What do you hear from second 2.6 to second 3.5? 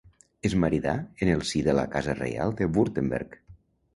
de Württemberg.